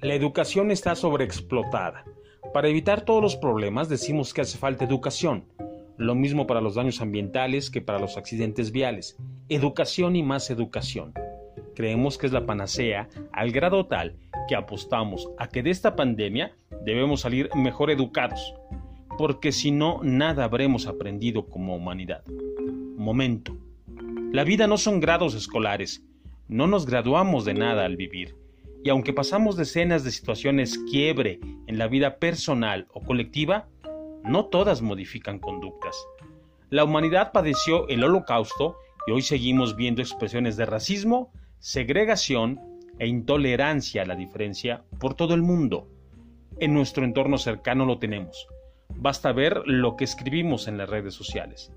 [0.00, 2.04] La educación está sobreexplotada.
[2.54, 5.44] Para evitar todos los problemas decimos que hace falta educación.
[5.96, 9.16] Lo mismo para los daños ambientales que para los accidentes viales.
[9.48, 11.14] Educación y más educación.
[11.74, 14.14] Creemos que es la panacea al grado tal
[14.46, 18.54] que apostamos a que de esta pandemia debemos salir mejor educados,
[19.18, 22.22] porque si no, nada habremos aprendido como humanidad.
[22.96, 23.56] Momento.
[24.30, 26.04] La vida no son grados escolares,
[26.46, 28.36] no nos graduamos de nada al vivir
[28.88, 33.68] y aunque pasamos decenas de situaciones quiebre en la vida personal o colectiva,
[34.24, 35.94] no todas modifican conductas.
[36.70, 42.62] La humanidad padeció el holocausto y hoy seguimos viendo expresiones de racismo, segregación
[42.98, 45.86] e intolerancia a la diferencia por todo el mundo.
[46.58, 48.46] En nuestro entorno cercano lo tenemos.
[48.88, 51.70] Basta ver lo que escribimos en las redes sociales.